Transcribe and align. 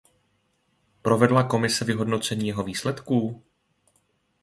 Provedla 1.01 1.43
Komise 1.43 1.85
vyhodnocení 1.85 2.47
jeho 2.47 2.63
výsledků? 2.63 3.43